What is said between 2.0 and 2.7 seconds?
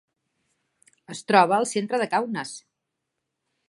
de Kaunas.